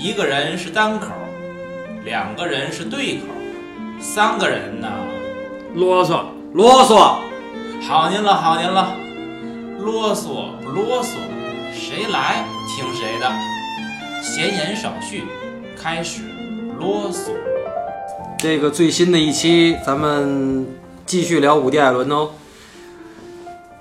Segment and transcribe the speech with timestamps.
[0.00, 1.08] 一个人是单口，
[2.04, 3.24] 两个人是对口，
[4.00, 4.88] 三个人呢？
[5.74, 7.16] 啰嗦，啰嗦，
[7.82, 8.94] 好您了，好您了，
[9.80, 11.16] 啰嗦不啰嗦，
[11.74, 13.28] 谁来听谁的。
[14.22, 15.24] 闲言少叙，
[15.76, 16.22] 开始
[16.78, 17.32] 啰嗦。
[18.38, 20.64] 这个最新的一期，咱们
[21.06, 22.30] 继续聊伍迪·艾伦哦。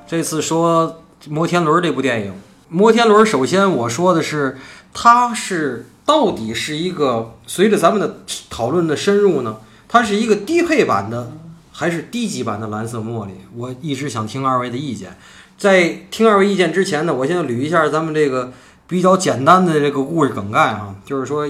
[0.07, 0.99] 这次说
[1.31, 2.31] 《摩天轮》这部电影，
[2.69, 4.57] 《摩天轮》首先我说的是，
[4.91, 9.57] 它是到底是一个随着咱们的讨论的深入呢，
[9.89, 11.33] 它是一个低配版的
[11.73, 13.33] 还是低级版的蓝色茉莉？
[13.53, 15.17] 我一直想听二位的意见。
[15.57, 18.53] 在听二位意见之前呢，我先捋一下咱们这个
[18.87, 21.45] 比较简单的这个故事梗概哈，就是说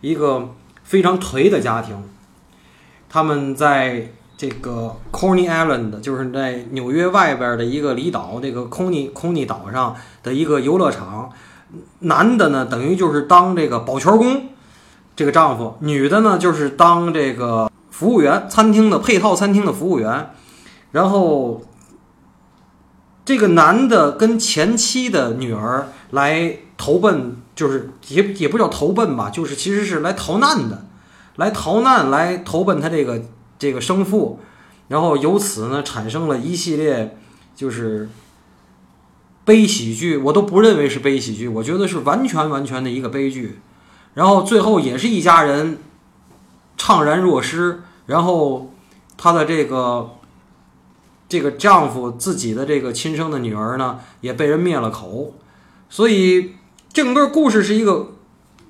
[0.00, 0.48] 一个
[0.82, 2.02] 非常颓的家庭，
[3.08, 11.30] 他们在这个 Coney Island，就是在纽约外边的一个离岛，这个 Coney Coney 岛上的一个游乐场。
[12.00, 14.48] 男的呢，等于就是当这个保全工，
[15.14, 20.30] 这个丈夫；女的呢，就是当这个服务员，餐厅的配套餐厅的服务员。
[20.92, 21.62] 然后，
[23.24, 30.86] 这个男的跟前妻的女儿来投奔，就是也也不叫投奔吧，就是其实是来逃难的，
[31.36, 33.22] 来逃难来投奔他这个
[33.58, 34.40] 这个生父。
[34.88, 37.16] 然后由此呢，产生了一系列
[37.54, 38.08] 就是。
[39.44, 43.60] 悲喜剧，我都不认为是悲喜剧，我觉得是完全完全的一个悲剧。
[44.14, 45.78] 然后最后也是一家人
[46.78, 48.72] 怅然若失，然后
[49.16, 50.10] 她的这个
[51.28, 55.34] 这个丈夫自己的这个亲生的女儿呢，也被人灭了口。
[55.88, 56.52] 所以
[56.92, 58.12] 整个故事是一个，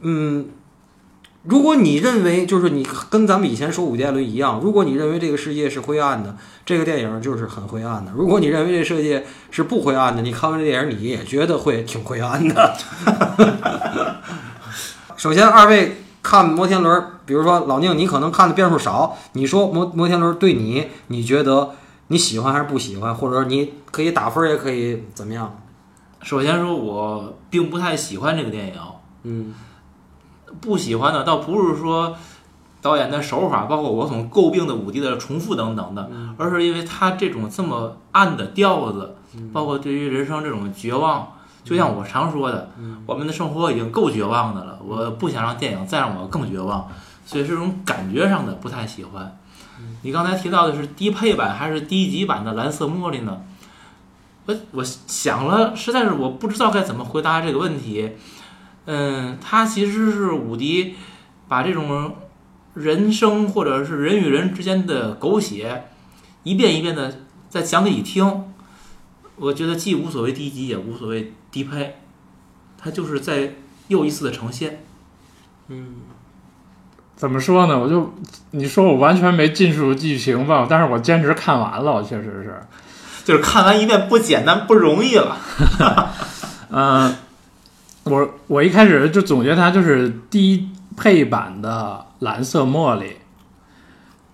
[0.00, 0.50] 嗯。
[1.42, 12.77] 如果你认为就是你跟咱们以前说伍迪·艾伦一样，如果你认为这个世界是灰暗的，这个电影就是很灰暗的；如果你认为这世界是不灰暗的，你看完这电影你也觉得会挺灰暗的。
[15.16, 21.70] 首先，二位看摩天轮，比如说老宁，你可能看的遍数少，你说摩摩天轮对你，你觉得
[22.09, 23.15] 你喜欢还是不喜欢？
[23.15, 25.59] 或者说你可以打分，也可以怎么样？
[26.22, 28.75] 首先说，我并不太喜欢这个电影。
[29.22, 29.54] 嗯。
[30.61, 32.16] 不喜欢的倒不是说
[32.83, 39.16] 导演的手法，包括我所诟病的五帝的重复等等的，而是因为他这种这么暗的调子，
[39.53, 42.71] 包括对于人生这种绝望，就像我常说的，
[43.06, 46.89] 我们的生活已经够绝望的了，我不想让电影再让我更绝望，
[47.27, 49.37] 所以这种感觉上的不太喜欢。
[50.03, 53.43] 你刚才提到的是低配版还是低级版的蓝色茉莉呢？
[54.47, 58.12] 我我想了，实在是我不知道该怎么回答这个问题。
[58.86, 60.94] 嗯，他其实是伍迪
[61.46, 62.16] 把这种
[62.74, 65.88] 人生或者是人与人之间的狗血
[66.42, 68.44] 一遍一遍的再讲给你听。
[69.36, 71.96] 我觉得既无所谓低级，也无所谓低配，
[72.76, 73.54] 他就是在
[73.88, 74.84] 又一次的呈现。
[75.68, 75.97] 嗯，
[77.16, 77.78] 怎么说呢？
[77.78, 78.12] 我就
[78.50, 82.62] 你说我完全没进入剧情吧，但是我坚持看完了，我确实是，
[83.24, 85.38] 就是看完一遍不简单不容易了。
[86.70, 87.14] 嗯。
[88.05, 93.16] 我我一开始就总结它就是低配版的蓝色茉莉。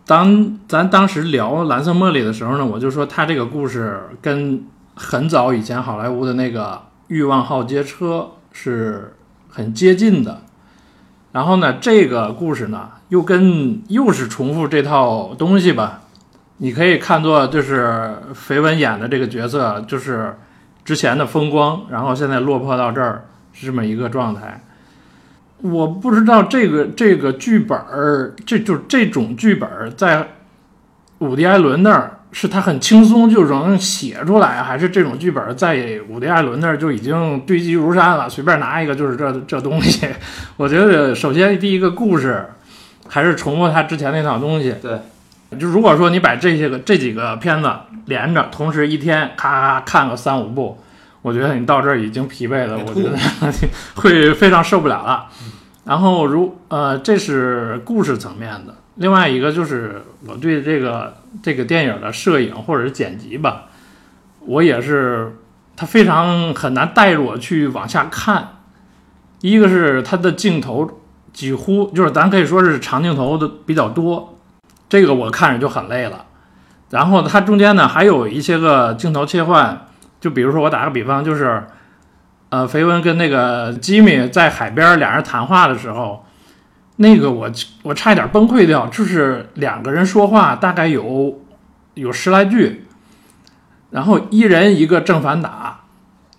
[0.06, 6.72] 当咱当时聊蓝色茉莉的时候呢，我就说它这个故事跟很早以前好莱坞的那个
[7.08, 9.16] 《欲望号街车》是
[9.48, 10.42] 很接近的。
[11.32, 16.02] 然后呢，这个故事呢又跟又是重复这套东西吧。
[16.58, 20.38] 你可以看作就是绯闻演的这个角色，就是
[20.84, 23.26] 之前的风光，然后现在落魄到这儿。
[23.58, 24.60] 是这么一个状态，
[25.62, 30.28] 我不知道这个这个剧本儿，这就这种剧本儿在
[31.20, 40.06] 伍迪·艾伦那儿是他很轻松就能写出来，还是这种剧本在伍迪·艾伦那儿就已经堆积如山了，随便拿一个就是这这东西。
[40.58, 42.44] 我觉得首先第一个故事
[43.08, 44.74] 还是重复他之前那套东西。
[44.82, 45.00] 对，
[45.58, 47.70] 就如果说你把这些个这几个片子
[48.04, 50.78] 连着，同时一天咔咔看个三五部。
[51.26, 53.18] 我觉得你到这儿已经疲惫了，我觉得
[54.00, 55.26] 会非常受不了了。
[55.82, 63.64] 然后如呃，这是故事层面的，另外一个就是我对这个这个电影的摄影或者是剪辑吧，
[64.38, 65.36] 我也是
[65.74, 68.58] 它非常很难带着我去往下看。
[69.40, 70.88] 一个是它的镜头
[71.32, 74.38] 几乎就是咱可以说是长镜头的比较多，
[74.88, 76.26] 这个我看着就很累了。
[76.90, 79.85] 然后它中间呢还有一些个镜头切换。
[80.26, 81.62] 就比如说，我打个比方，就是，
[82.48, 86.26] 呃，肥文跟那个吉米在海边俩人谈话的时候，
[86.96, 87.48] 那个我
[87.84, 88.88] 我差一点崩溃掉。
[88.88, 91.44] 就是两个人说话大概有
[91.94, 92.86] 有十来句，
[93.90, 95.78] 然后一人一个正反打，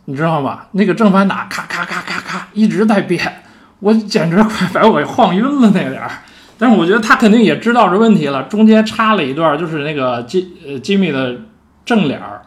[0.03, 0.63] 你知道吗？
[0.73, 3.41] 那个正反打咔咔咔咔咔一直在变，
[3.79, 6.11] 我简直快把我晃晕了那点儿。
[6.57, 11.37] 但是我觉得他肯定也知道这问题了，中间插了一段，就是那个吉呃吉米的
[11.85, 12.41] 正脸儿，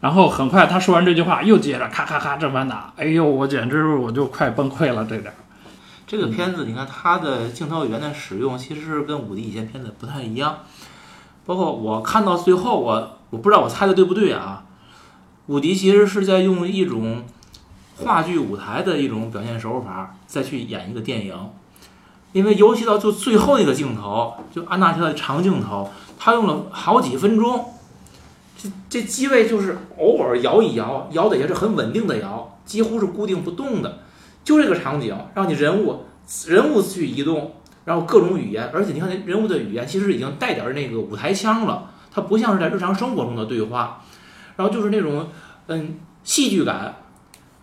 [0.00, 5.32] 然后很快他说完这句话，又接着咔咔咔正反打，哎呦，我简直我就快崩溃了这点。
[6.06, 10.58] 这个片子，你看它的镜头语言的使用，其实跟武迪以前片子不太一样。
[11.44, 14.64] 包括我看到最后，我我不知道我猜的对不对啊？
[15.46, 17.24] 武迪其实是在用一种
[17.96, 21.34] 话剧舞台的一种表现手法，再去演一个电影。
[22.32, 27.72] 因为尤其到就最后一个镜头，就安娜条的长镜头，他用了好几分钟。
[28.56, 33.98] 这这机位就是偶尔摇一摇，摇的也是很稳定的摇，几乎是固定不动的。
[34.42, 36.04] 就这个场景，让你人物
[36.46, 37.52] 人物去移动，
[37.84, 44.02] 然后各种语言，而且你看那人物的语言其实已经带点那个舞台腔了，它不像是在日常生活中的对话，
[44.56, 45.28] 然后就是那种
[45.66, 46.94] 嗯戏剧感，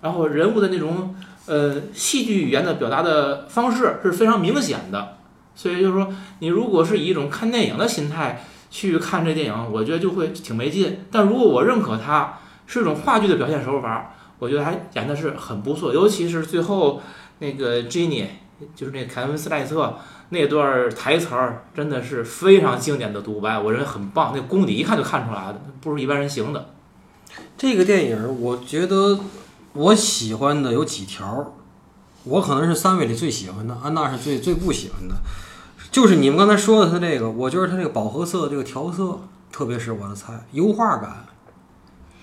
[0.01, 5.17] 然后人物的那种呃戏剧语言的表达的方式是非常明显的，
[5.55, 11.05] 所以就是说你如果是以一种看电影的心态去看这电影，我觉得就会挺没劲。
[11.11, 14.09] 但如果我认可它是一种话剧的表现手法。
[14.39, 17.01] 我觉得还演的是很不错，尤其是最后
[17.39, 18.25] 那个 Jenny，
[18.75, 19.97] 就是那凯文斯莱特
[20.29, 26.71] 那段台词儿，真的是非常经典的独白，我认为很棒，那功底一看就看出来了，不是一般人行的。
[27.57, 29.17] 这个电影，我觉得
[29.71, 31.55] 我喜欢的有几条，
[32.25, 35.15] 我可能是三位里最喜欢的，安娜是最最不喜欢的，
[35.93, 39.19] 就是你们刚才说的它这个，我觉得它这个饱和色这个调色
[39.51, 41.23] 特别是我的菜，油画感。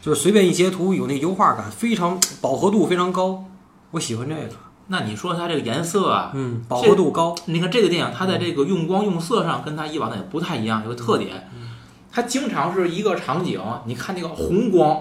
[0.02, 3.44] 就是随便一截图，有那油画感，非常饱和度非常高，
[3.92, 4.48] 我喜欢这个。
[4.88, 7.32] 那你说它这个颜色啊，嗯，饱和度高。
[7.44, 11.48] 你看这个电影，它在这个用光用色上跟它以往的也不太一样，有个特点，
[12.10, 15.00] 它经常是一个场景，你看那个红光、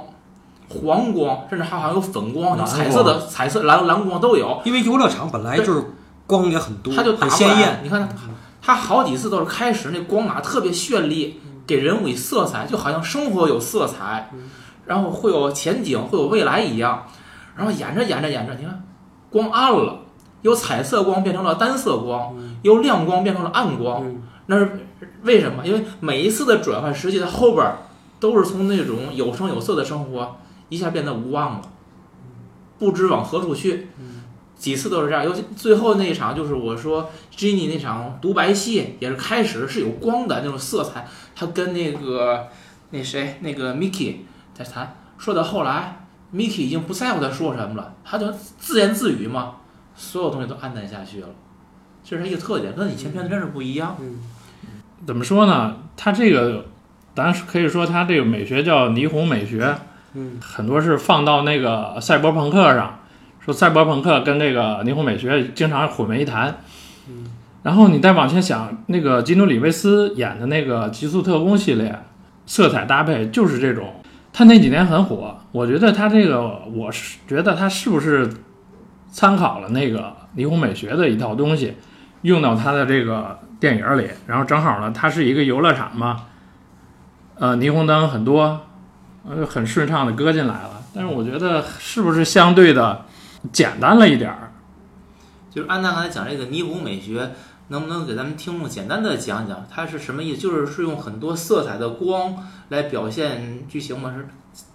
[0.67, 4.61] 黄光，甚至还好像有粉光、彩色的、彩色蓝蓝光都有。
[4.63, 5.83] 因为游乐场本来就是
[6.27, 7.79] 光也很多，它就很鲜艳。
[7.81, 8.15] 你看它，
[8.61, 14.31] 它好几次都是开始那光啊特别绚丽，给人物以色彩，就好像生活有色彩。
[14.85, 17.05] 然后会有前景，会有未来一样，
[17.55, 18.83] 然后演着演着演着，你看
[19.29, 19.99] 光暗了，
[20.41, 24.03] 由彩色光变成了单色光，由亮光变成了暗光，
[24.47, 24.87] 那是
[25.21, 25.63] 为什么？
[25.63, 27.71] 因为每一次的转换，实际在后边
[28.19, 30.37] 都是从那种有声有色的生活
[30.69, 31.61] 一下变得无望了，
[32.79, 33.89] 不知往何处去。
[34.59, 42.47] 几次都是这样，尤其最后那一场，就是我说 Jenny 那场独白戏，也是开始是有光的那种色彩，他跟那个
[42.91, 44.17] 那谁那个 Mickey。
[44.53, 49.55] 在谈，说到后来，Miki 已经不在乎他说什么了，他就自言自语嘛，
[49.95, 51.29] 所有东西都黯淡下去了，
[52.03, 53.95] 这是他一个特点，跟以前片子真是不一样。
[54.01, 54.19] 嗯
[55.07, 55.77] 怎么说呢？
[55.95, 56.65] 他这个，
[57.15, 59.73] 咱可以说他这个美学叫霓虹美学，
[60.13, 62.98] 嗯，很多是放到那个赛博朋克上，
[63.49, 66.55] 说赛博朋克跟这个霓虹美学经常混为一谈。
[67.07, 67.25] 嗯，
[67.63, 71.99] 然后你再往前想，那个基努里维斯演的那个极速特工系列，
[72.45, 73.95] 色彩搭配就是这种。
[74.31, 78.29] 他那几年很火，我觉得他这个，我是觉得他是不是
[79.11, 81.73] 参考了那个霓虹美学的一套东西，
[82.21, 86.25] 用到他的这个电影里，然后正好呢，它是一个游乐场嘛，
[87.39, 88.61] 呃，霓虹灯很多，
[89.27, 90.69] 呃，很顺畅的搁进来了。
[90.93, 93.05] 但是我觉得是不是相对的
[93.51, 94.51] 简单了一点儿？
[95.49, 97.31] 就是安娜刚才讲这个霓虹美学。
[97.71, 100.41] 能不能给咱们听众简单的讲讲它是什么意思？
[100.41, 102.35] 就是是用很多色彩的光
[102.69, 104.11] 来表现剧情吗？
[104.17, 104.25] 是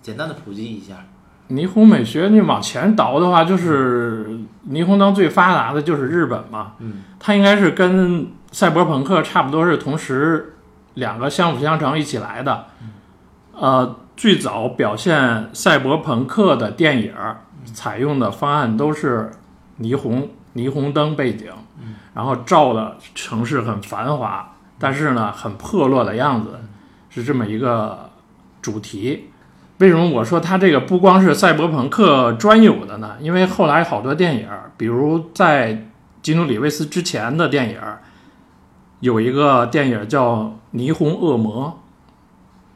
[0.01, 1.05] 简单的普及一下。
[1.51, 4.39] 霓虹美学，你往前倒的话，就是
[4.71, 6.75] 霓虹灯最发达的就是日本嘛。
[6.79, 7.03] 嗯。
[7.19, 10.55] 它应该是跟赛博朋克差不多是同时
[10.95, 12.67] 两个相辅相成一起来的。
[13.57, 17.13] 呃，最早表现赛博朋克的电影
[17.73, 19.31] 采用的方案都是
[19.81, 21.51] 霓虹霓虹灯背景。
[22.15, 26.61] 然后照的城市很繁华，但是呢很破落的样子，
[27.11, 28.11] 是这么一个
[28.63, 29.31] 主题。
[29.79, 33.17] 为什么我说它这个不光是赛博朋克专有的呢？
[33.21, 35.87] 因为后来好多电影，比如在
[36.23, 37.81] 基努里维斯之前的电影，
[39.01, 40.37] 有一个电影叫
[40.73, 41.67] 《霓虹恶魔》，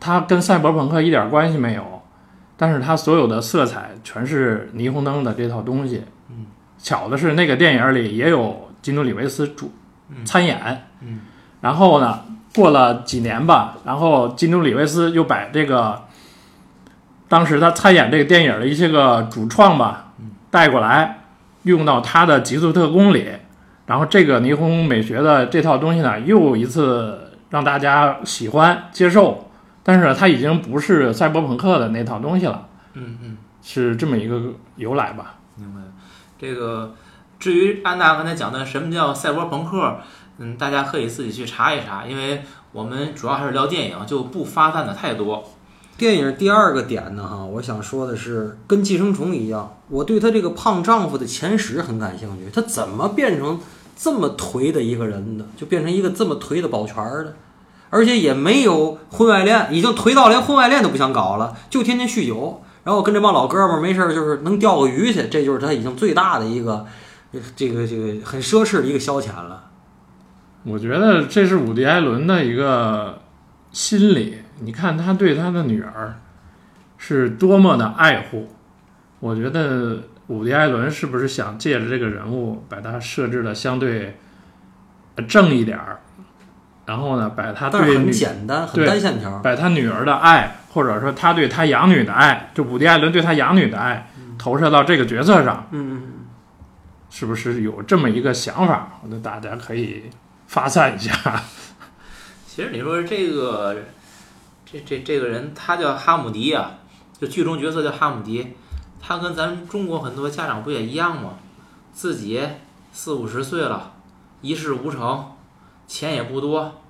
[0.01, 1.98] 它跟赛博朋克一点关系没有，
[2.59, 6.03] 但是它所有的色彩全是霓虹灯的这套东西。
[6.29, 6.45] 嗯，
[6.77, 8.67] 巧的是那个电影里也有。
[8.81, 9.73] 基努里维斯主
[10.25, 11.23] 参演，嗯，
[11.61, 12.21] 然后呢，
[12.55, 16.05] 过了几年吧，然后基努里维斯又把这个
[17.29, 20.13] 当时他参演这个电影的一些个主创吧
[20.49, 21.25] 带过来，
[21.65, 23.27] 用到他的《极速特工》里，
[23.87, 29.48] 然后这个霓虹美学的这套东西呢，又一次让大家喜欢接受，
[29.89, 34.39] 但是它已经不是赛博朋克的那套东西了，嗯嗯，是这么一个
[34.77, 35.37] 由来吧？
[35.57, 35.81] 明白，
[36.39, 36.95] 这个。
[37.39, 39.97] 至于安娜刚才讲的什么叫赛博朋克，
[40.37, 42.43] 嗯，大家可以自己去查一查，因为
[42.73, 45.43] 我们主要还是聊电影，就不发散的太多。
[45.97, 52.51] 电影第二个点呢，哈，我想说的是，跟《寄生虫》一样，我对她这个胖丈夫的前十很感兴趣。
[52.53, 53.59] 她怎么变成
[53.97, 55.47] 这么颓的一个人的？
[55.57, 57.35] 就变成一个这么颓的保全儿的，
[57.91, 66.87] 而且也没有婚外恋，已经颓到连婚外恋都不想搞了，就天天酗酒，然后跟这帮老哥们儿没事儿就是能钓个鱼去，这就是他已经最大的一个
[67.55, 69.65] 这个这个很奢侈的一个消遣了。
[70.65, 73.21] 我觉得这是伍迪·艾伦的一个
[73.73, 74.39] 心理。
[74.61, 76.19] 你看他对他的女儿
[76.97, 78.49] 是多么的爱护。
[79.21, 84.19] 我觉得伍迪·艾伦是不是想借着这个人物，把他设置的相对
[85.29, 86.01] 正一点儿，
[86.89, 89.41] 然后呢，把他但是很对女简单，很对单线条。
[89.41, 96.03] 把他女儿的爱，或者说他对他养女的爱，就伍迪·艾伦对他养女的爱，投射到这个角色上，嗯，
[97.11, 99.01] 是不是有这么一个想法？
[99.03, 100.05] 我觉得大家可以
[100.47, 101.13] 发散一下。
[102.49, 103.77] 其实你说这个，
[104.65, 106.71] 这这这个人他叫哈姆迪啊，
[107.21, 108.55] 就剧中角色叫哈姆迪，
[108.99, 111.35] 他跟咱中国很多家长不也一样吗？
[111.93, 112.43] 自己
[112.95, 113.93] 四五十岁了，
[114.41, 115.33] 一事无成，
[115.89, 116.81] 钱也不多，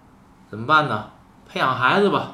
[0.51, 1.07] 怎么办呢？
[1.49, 2.33] 培养孩子吧，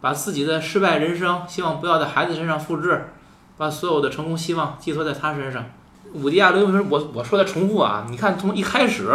[0.00, 3.08] 把自己的失败人生希望不要在孩子身上复制，
[3.56, 5.64] 把所有的成功希望寄托在他身上。
[6.12, 8.06] 伍迪·亚伦，我我说的重复啊？
[8.08, 9.10] 你看从一开始。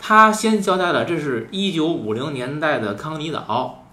[0.00, 3.84] 他先交代了，这是一九五零年代的康尼岛。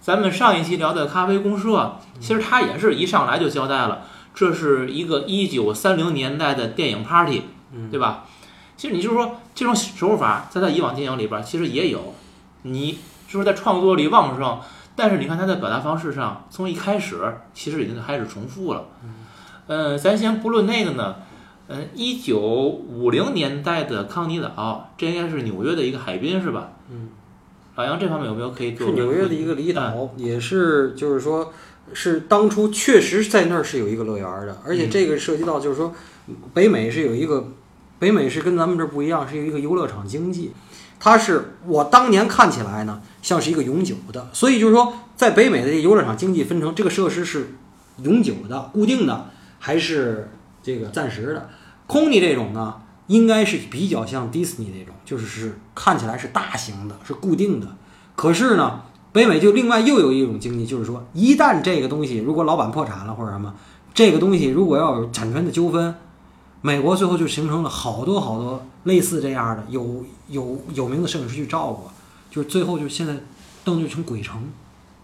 [0.00, 4.02] 咱们上一期聊的咖啡公社，其实他也是一上来就交代了，
[4.32, 7.46] 这是一个一九三零年代的电影 party，
[7.90, 8.26] 对吧？
[8.80, 12.14] 其实你就是说这种手法，在他以往电影里边其实也有，
[12.62, 14.58] 你就是在创作力旺盛，
[14.96, 17.18] 但是你看他在表达方式上，从一开始
[17.52, 18.86] 其实已经开始重复了。
[19.66, 21.16] 嗯，咱先不论那个呢。
[21.68, 26.72] 嗯，一九五零年代的康尼岛，这应该是纽约的一个海滨，是吧？
[26.90, 27.10] 嗯。
[27.76, 31.52] 老杨这方面有没有可以给我是纽约的一个离嗯岛，也是就是说，
[31.92, 35.94] 是当初确实在那儿是有一个乐园的，而且这个涉及到就是说，
[36.54, 37.52] 北美是有一个，
[38.00, 40.52] 北美是跟咱们这不一样，是一个游乐场经济，
[40.98, 47.54] 它是我当年看起来呢像是一个永久的，所以就是说，在北美的游乐场经济分成这个设施是
[48.02, 49.26] 永久的、固定的，
[49.58, 50.30] 还是
[50.62, 51.50] 这个暂时的。
[51.86, 52.76] 空尼这种呢，
[53.08, 57.66] 应该是比较像迪士尼那种，就是是看起来是大型的，是固定的。
[58.16, 58.80] 可是呢，
[59.12, 63.54] 北美就另外又有一种经济，就是说，一旦这个东西如果老板破产了或者什么，
[63.92, 65.94] 这个东西如果要有产权的纠纷，
[66.62, 71.90] 美国最后就形成了好多好多类似这样的有有有名的摄影师去照过，
[72.30, 73.14] 就是最后就现在
[73.64, 74.42] 灯就成鬼城，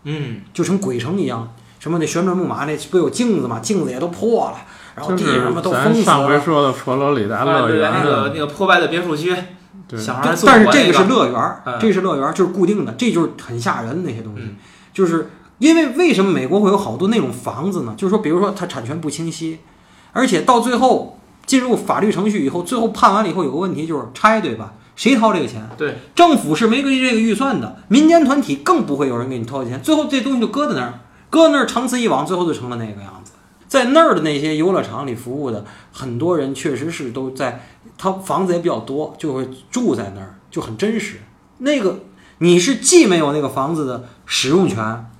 [0.04, 1.52] 嗯，就成鬼城一样。
[1.78, 3.60] 什么那旋转木马那不有镜子吗？
[3.60, 4.56] 镜子也都破了，
[4.96, 6.40] 然后地上面都咱封死了上回。
[6.40, 9.34] 说的佛罗里达啊乐园对，那，个那个破败的别墅区，
[9.86, 14.42] 对小孩儿做但是这个是乐园这是乐园儿，就是固定的，这就是很吓人的那些东西。
[14.42, 14.56] 嗯
[14.92, 17.94] 就是因为为什么美国会有好多那种房子呢？
[17.98, 19.58] 就是说，比如说它产权不清晰，
[20.12, 24.74] 而且到最后进入法律程序以后，最后判完了以后有个问题就是拆，对吧？
[24.96, 25.68] 谁掏这个钱？
[25.76, 31.00] 对，政府是没给这个预算的，民间团体更不会有人给你掏钱，最后这东西就搁在那儿，
[31.30, 33.32] 搁那儿长此以往，最后就成了那个样子。
[33.68, 37.66] 在那儿的那些游乐场里服务的很多人，确实是都在，
[37.98, 41.20] 他房子也比较多，就会住在那儿，就很真实。
[41.58, 42.00] 那个
[42.38, 45.10] 你是既没有那个房子的使用权，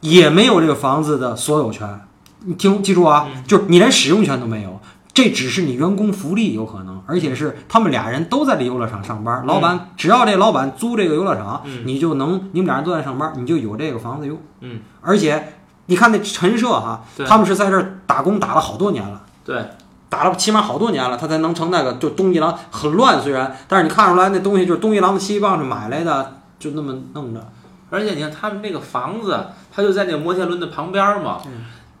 [0.00, 2.00] 也没有这个房子的所有权。
[2.44, 4.80] 你听记住啊，就是你连使用权都没有，
[5.16, 14.38] 这只是你员工福利有可能，而且是他们俩人都在这游乐场上班，老板只要这老板租这个游乐场，嗯你就能你们俩人都在上班，你就有这个房子用。
[14.60, 15.54] 嗯，而且
[15.86, 19.22] 你看那陈设哈，他们是在这儿打工打了好多年了。
[19.42, 19.64] 对，
[20.10, 27.40] 打了起码好多年了，他才能成那个就东一郎很乱，虽然，但是你看出来那东西就是东一郎的七棒是买来的，就那么弄着。
[27.88, 31.40] 而且你看他们那个房子，他就在那个摩天轮的旁边嘛，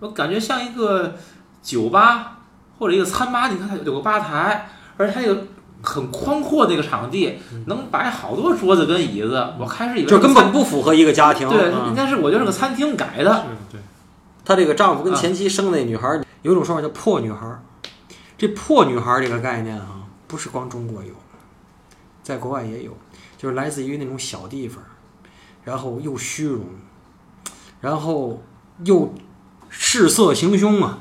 [0.00, 1.14] 我感觉像一个
[1.62, 2.35] 酒吧
[2.78, 3.48] 或者一个餐吧。
[3.48, 5.46] 你看它有个吧台，而且它有个
[5.82, 9.54] 很宽阔的一个场地，能摆好多桌子跟椅子。
[9.58, 11.48] 我开始以为就根本不符合一个家庭。
[11.48, 13.46] 对，嗯应该是我觉得是个餐厅改的。
[13.70, 13.80] 对，
[14.44, 17.62] 她这个丈夫跟前妻生那女孩儿，有一种说法叫破女孩儿。
[18.38, 21.14] 这破女孩儿这个概念啊，不是光中国有，
[22.22, 22.94] 在国外也有，
[23.38, 24.84] 就是来自于那种小地方，
[25.64, 26.60] 然后又虚荣，
[27.80, 28.42] 然后
[28.84, 29.14] 又
[29.70, 30.98] 视色行凶啊，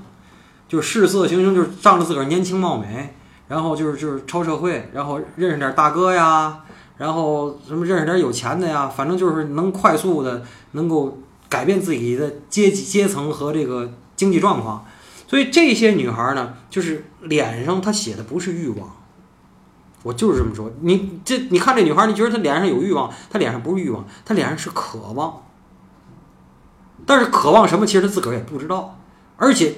[0.75, 3.15] 就是视色行凶，就是仗着自个儿年轻貌美，
[3.47, 6.59] 然后就是就是超社会，然后认识点大哥呀，
[6.97, 14.85] 然后什么认识点有钱的呀，反正就是能快速的能够改变自己的阶级阶层和这个经济状况。
[15.29, 18.97] 所以这些女孩呢，就是脸上她写的不是欲望，
[20.03, 20.69] 我就是这么说。
[20.81, 25.41] 你这你看这女孩，你觉得她脸上有欲望，她脸上不是欲望，她脸上是渴望。
[27.05, 28.99] 但是渴望什么，其实她自个儿也不知道，
[29.37, 29.75] 而且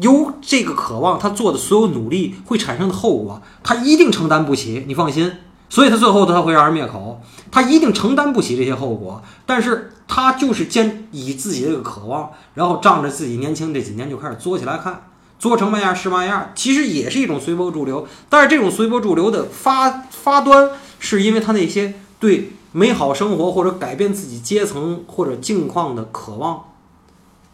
[0.00, 5.32] 由这个渴望，他做的所有努力会产生的后果，他一定承担不起，你放心。
[5.70, 9.22] 所以他最后他会让人灭口，他一定承担不起这些后果。
[9.44, 15.02] 但是他就是坚以自己这个渴望，然后仗着自己年轻这几年就开始作起来看，
[15.38, 18.08] 作成嘛样是嘛样，其实也是一种随波逐流。
[18.30, 26.64] 但是这种随波逐流的发发端，是因为他那些对美好生活或者改变自己阶层或者境况的渴望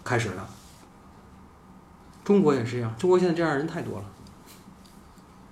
[0.04, 0.36] 开始的。
[2.24, 4.04] 中国也是一样，中国现在这样的人太多了，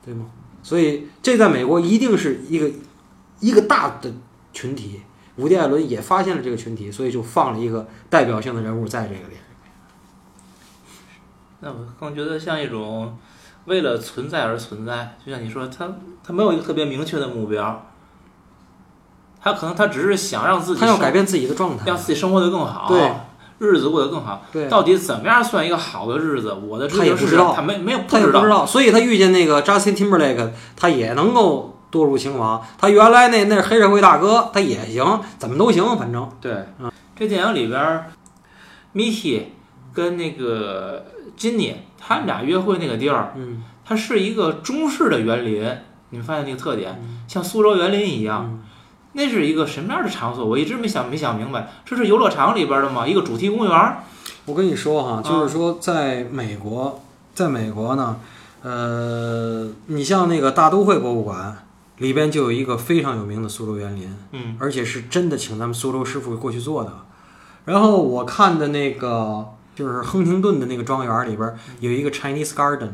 [0.05, 0.27] 对吗？
[0.63, 2.71] 所以这在美国一定是一个
[3.41, 4.11] 一个大的
[4.53, 5.03] 群体。
[5.37, 9.35] 伍迪·艾伦也发现了这个群体，所以就放了一个代表性的人物在这个里。
[11.61, 13.17] 那我更觉得像一种
[13.65, 15.91] 为了存在而存在，就像你说，他
[16.23, 17.87] 他没有一个特别明确的目标，
[19.41, 23.15] 他可能他只是想让自己他要改变自己的状态，让自己生活的更好，对，
[23.63, 24.45] 日子过得更好。
[24.51, 26.53] 对，到底怎么样算一个好的日子？
[26.53, 32.61] 我的他也不知道他没没有他也不知道，所以他遇见那个 Justin Timberlake，他也能够堕入情网。
[32.77, 36.53] 他原来那那是黑社会大哥，他也行，怎么都行，反正对。
[36.81, 38.05] 嗯这电影里边
[38.95, 39.43] ，Mickey
[39.93, 41.05] 跟那个
[41.39, 45.63] Jenny 他们俩约会那个地儿，嗯，它是一个中式的园林。
[46.11, 48.61] 你们发现那个特点，嗯像苏州园林一样。
[49.13, 50.45] 那是一个什么样的场所？
[50.45, 53.07] 我一直没想没想明白，这是游乐场里边的吗？
[53.07, 53.97] 一个主题公园？
[54.45, 57.03] 我跟你说哈，啊就是说，在美国，
[57.35, 58.17] 在美国呢，
[58.63, 61.65] 呃，你像那个大都会博物馆
[61.99, 66.93] 里边就有一个非常有名的苏州园林，嗯而且是真的请咱们苏州师傅过去做的。
[67.67, 72.91] 然后我看的那个就是亨廷顿的那个庄园里边有一个 Chinese Garden，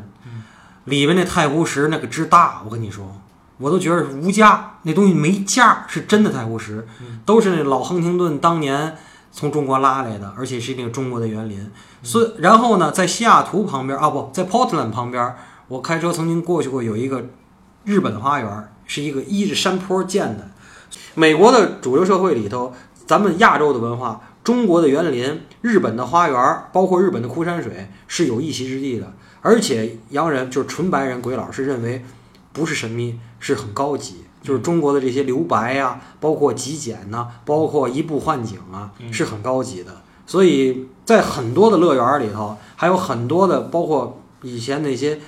[0.85, 3.19] 里边那太湖石那个之大，我跟你说，
[3.59, 6.87] 我都觉得是无价，那东西没价，是真的太湖石，
[7.27, 8.97] 都是那老亨廷顿当年
[9.33, 11.71] 从中国拉来的，而且是那个中国的园林。
[12.03, 15.35] 所以，然后呢，在西雅图旁边啊，不在 Portland 旁边，
[15.67, 17.27] 我开车曾经过去过，有一个
[17.85, 20.51] 日本花园，是一个依着山坡建的。
[21.15, 22.73] 美国的主流社会里头，
[23.07, 29.13] 咱们亚洲的文化，中国的园林、日本的花园，包括日本的枯山水是有一席之地的。
[29.41, 32.05] 而且洋人就是纯白人鬼佬是认为
[32.53, 34.25] 不是神秘，是很高级。
[34.41, 40.03] 就是中国的这些留白呀、包括极简呐、包括一步换景啊，是很高级的。
[40.27, 45.19] 所以在很多的乐园里头，还有很多的，包括以前那些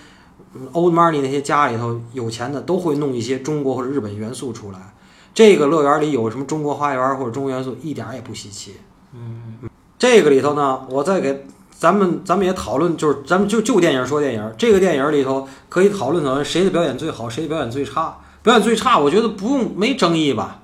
[0.55, 4.95] 嗯 old money 那些家里头有钱的，都会弄一些中国或者日本元素出来。
[5.35, 8.75] 这个乐园里有什么中国花园或者中国元素，一点儿也不稀奇。
[9.13, 9.59] 嗯，
[9.99, 11.47] 这个里头呢，我再给
[11.81, 18.19] 咱们咱们也讨论，就是咱们就就电影说电影，这个电影里头可以讨论讨论谁的表演最好，谁的表演最差。
[18.43, 20.61] 表演最差，我觉得不用没争议吧，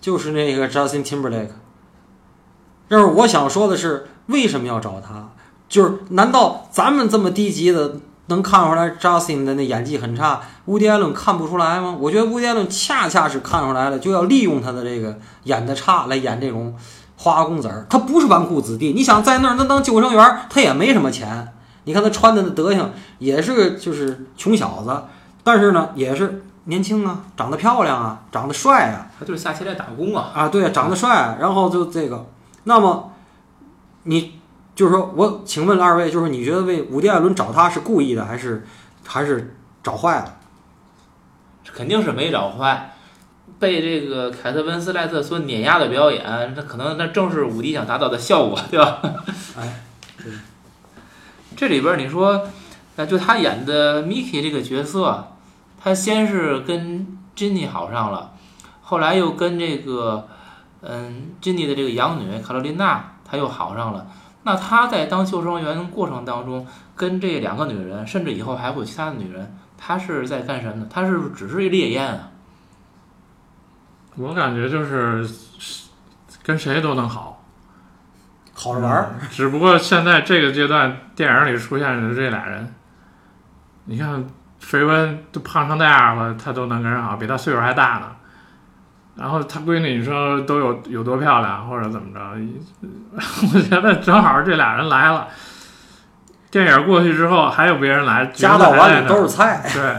[0.00, 1.48] 就是那个 Justin Timberlake。
[2.88, 5.30] 但是我想说的是，为什么要找他？
[5.68, 11.96] 就是难道咱们这么低级的能看出来 Justin 的那演技很差，乌迪艾伦看不出来吗？
[11.98, 16.76] 我觉得乌迪艾伦恰恰是看出来了，就要利用他的这个演的差来演这种
[17.20, 17.86] 花花公子儿。
[17.90, 21.52] 他不是纨绔子弟，你想在那儿能当救生员，他也没什么钱。
[21.84, 25.04] 你看他穿的那德行，也是个就是穷小子，
[25.44, 30.30] 但是呢，也是年轻啊，长得漂亮啊，长得帅啊，他就是下棋来打工啊。
[30.34, 32.26] 啊，对，长得帅，然后就这个，
[32.64, 33.12] 那么
[34.04, 34.40] 你
[34.74, 38.66] 就是说我请问二位，就是你觉得为伍迪·艾伦找他是故意的，还是
[39.06, 40.36] 还是找坏了？
[41.72, 42.94] 肯定是没找坏，
[43.60, 46.24] 被这个凯特温斯莱特所碾压的表演，
[46.56, 49.02] 那可能那正是伍迪想达到的效果，对吧？
[49.60, 49.82] 哎，
[50.16, 50.32] 对
[51.54, 52.48] 这里边你说，
[52.96, 55.28] 那，就他演的 Mickey 这个角色，
[55.78, 58.32] 他先是跟 Jenny 好上了，
[58.80, 60.26] 后来又跟这个，
[60.80, 64.06] 嗯，Jenny 的这个养女卡罗琳娜，他又好上了。
[64.42, 70.86] 那他在当救生员过程当中，跟这两个女人，甚至以后还会有其他的女人，他是在干什么呢？
[70.88, 72.30] 他是不是只是一烈焰啊？
[74.16, 75.26] 我感觉就是
[76.42, 77.42] 跟谁都能好，
[78.54, 82.74] 好着玩儿，只不过现在这个阶段电影里出现的这俩人，
[83.84, 84.24] 你看
[84.60, 88.08] 绯闻都胖成那样了，他都能跟人好，比他岁数还大呢。
[89.16, 92.20] 然后他闺女你说都有有多漂亮，或者怎么着？
[93.54, 95.28] 我觉得正好这俩人来了，
[96.50, 99.62] 电影过去之后还有别人来，夹到碗里都是菜。
[99.72, 99.96] 对。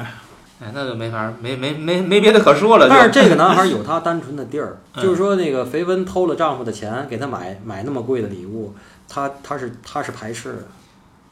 [0.64, 2.88] 哎，那就没法儿，没没没没别的可说了。
[2.88, 8.74] 但是这个 男孩有他单纯的地儿，嗯 就是说那个肥温偷了丈夫的钱，给他买买那么贵的礼物，
[9.10, 10.60] 他他是他是排斥的。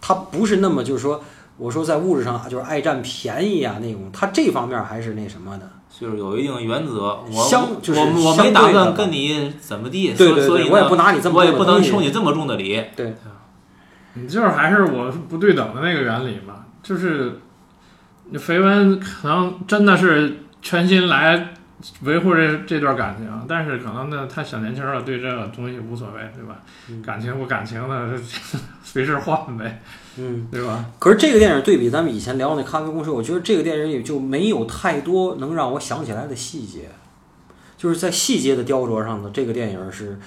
[0.02, 1.22] 他不是那么就是说，
[1.58, 5.70] 我说在物质上啊就是爱占便宜啊那种，他这方面还是那什么的。
[6.00, 12.82] 就是有一定原则，我相就是我我没打算跟你怎么地，对对对，所所以呢我也不拿你这么我也不能收你这么重的礼。
[12.96, 13.14] 对，
[14.14, 17.40] 你就是还是我不对等的那个原理嘛，就是
[18.34, 21.54] 绯闻可能真的是全心来
[22.02, 26.62] 维护这这段感情，但是可能呢他小年轻了，对这个东西无所谓，对吧？
[27.04, 28.20] 感情不感情的，
[28.84, 29.82] 随时换呗，
[30.18, 30.48] 嗯。
[30.52, 30.86] 对吧？
[31.00, 36.90] 可是这个电影对比咱们以前聊那《咖啡公社》，我觉得这个电影里就没有太多能让我想起来的细节，
[37.78, 40.20] 就是在细节的雕琢上呢，这个电影是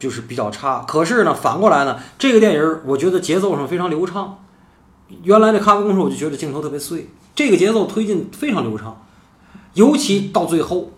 [0.00, 0.84] 就是比较差。
[0.88, 4.38] 可是呢，反过来呢，这个电影我觉得节奏上非常流畅。
[5.22, 9.04] 原来的《咖啡公社》我就觉得镜头特别碎，这个节奏推进非常流畅，
[9.74, 10.92] 尤其到最后。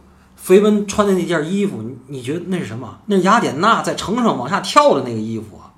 [0.46, 2.98] 绯闻穿的那件衣服，你你觉得那是什么？
[3.06, 5.72] 那是雅典娜在城上往下跳的那个衣服啊！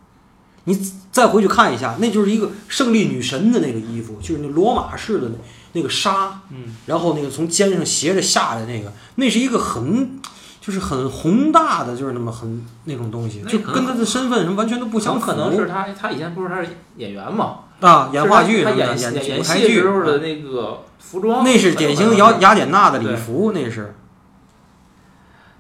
[0.65, 0.77] 你
[1.13, 5.35] 再回去看一下，那就是一个胜利女神的那个衣服，就是那罗马式的那
[5.75, 10.19] 那个纱，嗯，然后那个从肩上斜着下来那个，那是一个很
[10.61, 15.21] 就是很宏大的，就是那么很那种东西，就跟他的身份什么完全都不相符。
[15.21, 23.95] 有可能是他他以前不是他是演员嘛，啊，演话剧演演舞台剧戏时候的那个服装，那是典型雅雅典娜的礼服，那是。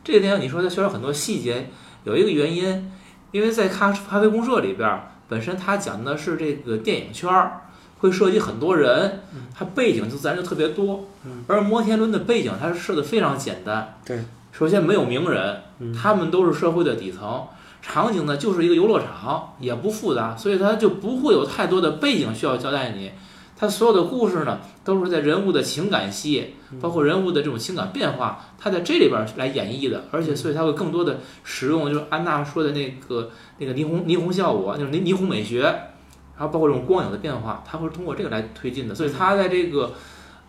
[0.02, 1.68] 这个电影你说它缺少很多细节，
[2.04, 2.90] 有一个原因，
[3.32, 7.62] 因为在咖咖啡公社里边，本身它讲的是这个电影圈儿，
[7.98, 9.22] 会涉及很多人，
[9.54, 11.08] 它背景就自然就特别多。
[11.48, 17.46] 而摩天轮的背景它是设的非常简单，对，首先没有名人，他们都是社会的底层。
[17.88, 23.12] 场景呢就是一个游乐场，也不复杂，所以它就不会有太多的背景需要交代你。
[23.58, 39.94] 它所有的故事呢，都是在人物的情感戏，包括人物的这种情感变化，它在这里边儿来演绎的，而且所以它会更多的使用就是安娜说的那个那个霓虹霓虹效果，就是霓霓虹美学，然后包括这种光影的变化，它会通过这个来推进的，所以它在这个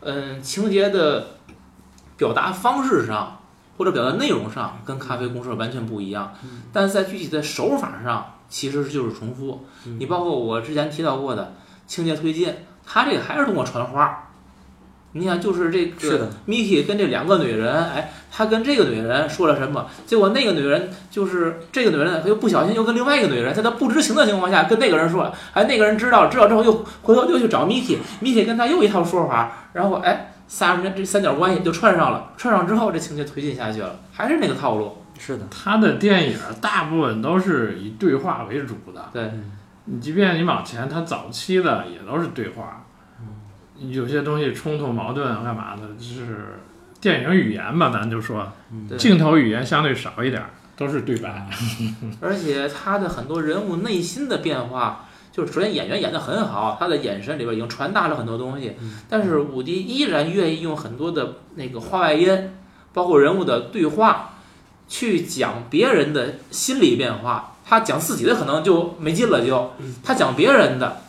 [0.02, 1.28] 嗯情节的
[2.18, 3.40] 表达方式上
[3.78, 6.34] 或者表达内容上跟咖啡公社完全不一样，
[6.74, 9.66] 但是在具体的手法上其实就是重复。
[9.98, 11.54] 你包括我之前提到过的
[11.86, 12.54] 情节推进。
[12.90, 14.30] 他这个还是通过传话，
[15.12, 15.86] 你想就是这
[16.18, 19.86] 个 Miki 跟这两个女人，哎，他跟这个女人说了什么？
[20.06, 35.04] 结果那个女人就是这个女人，她又不小心又跟另外一个女人，在她不知情的情况下跟那个人说了，哎，那个人知道，知道之后又回头又去找 Miki，Miki 跟他又一套说法，然后哎，仨人这三角关系就串上了，串上之后这情节推进下去了，还是那个套路。
[35.20, 39.32] 是的，他的电影大部分都是以对话为主的，对，
[39.86, 42.86] 你即便你往前，他早期的也都是对话，
[43.80, 46.60] 有些东西冲突矛盾干嘛的，就是
[47.02, 48.48] 电影语言吧，咱就说。
[48.88, 48.96] 对。
[48.96, 51.50] 镜头语言相对少一点儿，都是对白。
[52.22, 55.07] 而且他的很多人物内心的变化，
[55.38, 58.74] 就是首先演员演得很好，他的眼神里边已经传达了很多东西，
[59.08, 62.56] 但是伍迪依然愿意用很多的那个话外音，
[62.92, 64.34] 包括人物的对话，
[64.88, 67.54] 去讲别人的心理变化。
[67.64, 69.74] 他讲自己的可能就没劲了就，
[70.04, 71.02] 他讲别人的，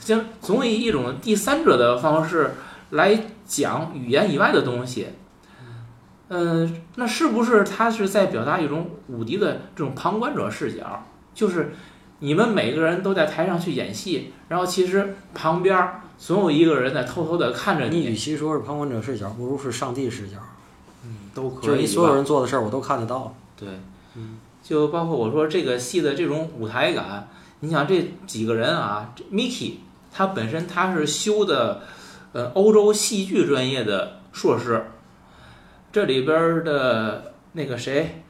[0.00, 2.54] 将总以一种第三者的方式
[2.88, 5.08] 来讲语言以外的东西。
[6.30, 11.04] 嗯，那是不是他是在表达一种伍迪的这种旁观者视角？
[11.34, 11.74] 就是
[12.24, 18.06] 你们每个人都在台上去演戏，然后其实旁边儿总有一个人在偷偷的看着你。
[18.06, 20.38] 与，其说是旁观者视角，不如是上帝视角，
[21.04, 21.66] 嗯都可以。
[21.66, 23.36] 就是你所有人做的事儿我都看得到。
[23.58, 23.68] 对，
[24.14, 24.38] 嗯。
[24.62, 27.28] 就包括我说这个戏的这种舞台感，
[27.60, 29.74] 你想这几个人啊，Miki
[30.10, 31.82] 他本身他是修的
[32.32, 34.86] 呃欧洲戏剧专业的硕士，
[35.92, 38.22] 这里边儿的那个谁，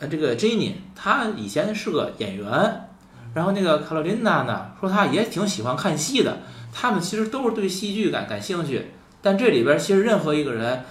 [0.00, 2.88] 呃这个 Jenny 他以前是个演员，
[3.34, 6.40] 然后那个卡洛琳娜呢说她也挺喜欢看戏的，
[6.72, 10.84] 他们其实都是对戏剧感感兴趣，但这里边其实任何一个人。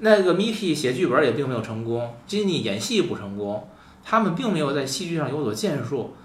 [0.00, 3.68] 那个 Miki 写剧本也并没有成功，Jenny 演戏不成功，
[4.02, 6.16] 他们并没有在戏剧上有所建树。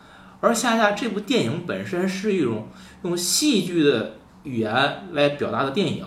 [0.41, 2.67] 而恰恰这部电影本身是一种
[3.03, 6.05] 用戏剧的语言来表达的电影，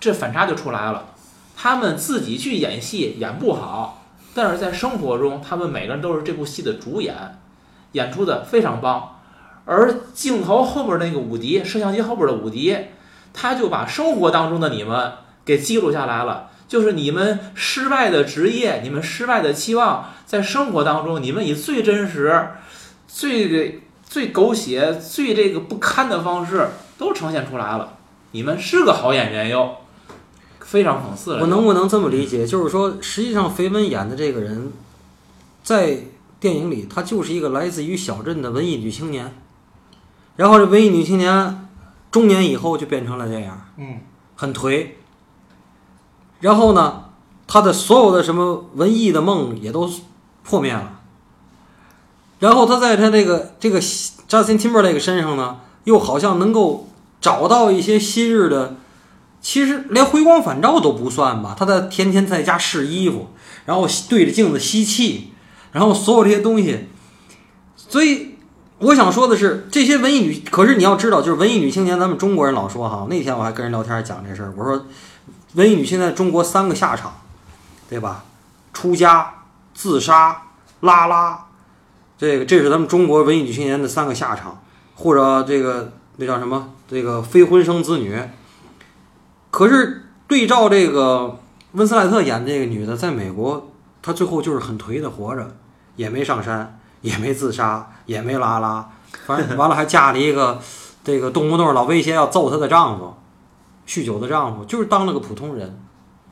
[0.00, 1.14] 这反差就出来了。
[1.54, 4.05] 他们自己去演戏演不好，
[4.36, 7.14] 但是在生活中，他们每个人都是这部戏的主演，
[7.92, 9.16] 演出的非常棒。
[9.64, 12.76] 而镜头后边那个伍迪，摄像机后边的伍迪，
[13.32, 16.50] 他就把生活当中的你们给记录下来了。
[16.68, 22.48] 就是你们失败的职业，你们失败的期望，在生活当中，你们以最真实、
[23.08, 26.68] 最最狗血、最这个不堪的方式
[26.98, 27.94] 都呈现出来了。
[28.32, 29.76] 你们是个好演员哟，
[30.66, 31.42] 非常讽刺了。
[31.42, 32.44] 我能不能这么理解？
[32.44, 34.72] 就是说，实际上肥文演的这个人，
[35.62, 36.00] 在
[36.40, 39.32] 电影里，他就是一个来自于小镇的文艺女青年。
[40.34, 41.68] 然后这文艺女青年
[42.10, 44.00] 中年以后就变成了这样，嗯，
[44.34, 44.88] 很颓。
[46.40, 47.04] 然后呢，
[47.46, 49.88] 她的所有的什么文艺的梦也都
[50.42, 51.00] 破灭了。
[52.40, 56.88] 然后她在她这个这个 Justin Timberlake 身上呢，又好像能够
[57.20, 58.74] 找到一些昔日的，
[59.46, 61.54] 其实连回光返照都不算吧。
[61.56, 63.28] 她在天天在家试衣服，
[63.64, 65.32] 然后对着镜子吸气，
[65.70, 66.88] 然后所有这些东西，
[67.76, 68.34] 所以
[68.78, 73.06] 我想说的是，这些文艺女，可是你要知道，就是文艺女青年，咱们中国人老说哈。
[73.08, 74.84] 那天我还跟人聊天讲这事儿，我说，
[75.54, 77.14] 文艺女青年在中国三个下场，
[77.88, 78.24] 对吧？
[78.72, 79.32] 出家、
[79.72, 80.42] 自杀、
[80.80, 81.46] 拉拉，
[82.18, 84.60] 这个这是咱们中国文艺女青年的三个下场，
[84.96, 86.70] 或者这个那叫什么？
[86.90, 88.20] 这个非婚生子女。
[89.56, 91.38] 可是对照这个
[91.72, 93.70] 温斯莱特演这个女的，在美国，
[94.02, 95.56] 她最后就是很颓的活着，
[95.96, 98.86] 也没上山，也没自杀，也没拉拉，
[99.24, 100.60] 反正完了还嫁了一个
[101.02, 103.14] 这个动不动老威胁要揍她的丈夫，
[103.86, 105.80] 酗酒的丈夫，就是当了个普通人。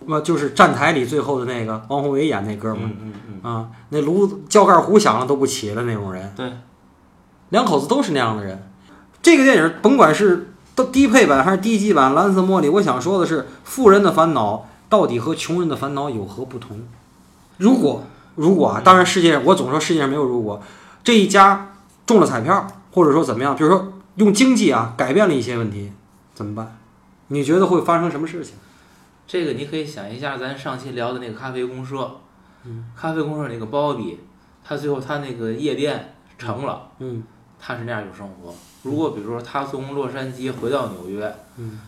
[0.00, 6.52] 那么就是站台里最后的那个王宏伟演那哥们儿、嗯嗯嗯，啊，那炉窖盖壶响了都不起了那种人，对，
[7.48, 8.70] 两口子都是那样的人。
[9.22, 16.80] 这个电影甭管是低低配版还是低级版《蓝色茉莉》，我想说的是，富人的烦恼到底和穷人的烦恼有何不同？
[17.58, 18.02] 如果
[18.34, 20.60] 如果啊，当然世界上我总说世界上没有如果，
[21.04, 25.92] 这一家中了彩票，或者说怎么样，比如说用经济啊改变了一些问题，
[26.34, 26.76] 怎么办？
[27.28, 28.54] 你觉得会发生什么事情？
[29.26, 32.10] 这个你可以想一下，咱上期聊的那个咖啡公社，
[32.64, 34.18] 嗯，咖啡公社那个鲍比，
[34.64, 37.22] 他最后他那个夜店成了，嗯
[37.66, 38.54] 他是那样一种生活。
[38.82, 41.80] 如果比如说他从洛杉矶回到纽约，嗯，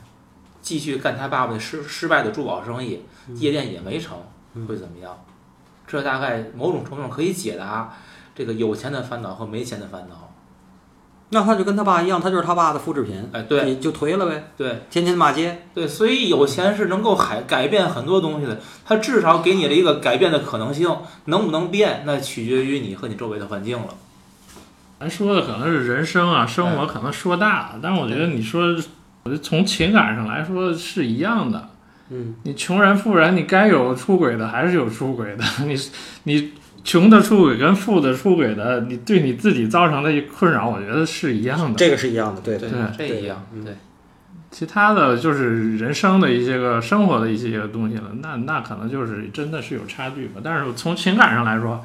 [0.62, 3.02] 继续干他爸爸的失失败的珠宝生意，
[3.34, 4.16] 夜店也没成，
[4.54, 5.14] 嗯会怎么样？
[5.86, 7.92] 这大概某种程度上可以解答
[8.34, 10.32] 这个有钱的烦恼和没钱的烦恼。
[11.28, 15.66] 那他就跟他爸一样，他就是他爸的复制品，哎，对就就颓了呗，对天天骂街。
[15.74, 23.88] 对，所以有钱是能够改改变很多东西的，他至少给你了一个改变的可能性，能不能变，那取决于你和你周围的环境了。
[24.98, 28.74] 咱说的可能是人生啊，生活可能说大了，但是我觉得你说，
[29.24, 31.68] 我觉得从情感上来说是一样的。
[32.08, 35.44] 嗯，你穷人富人，你该有出轨的还是有出轨的。
[35.66, 35.76] 你
[36.22, 36.52] 你
[36.84, 41.74] 穷的出轨跟富的出轨的，你对你自己造成的困扰，我觉得是一样的。
[41.76, 43.74] 这个是一样的，对对对，这一样，嗯对。
[44.52, 50.40] 其他的就是人生的一些个生活的一些个东西了，那那可能就是真的是有差距吧。
[50.42, 51.84] 但是从情感上来说，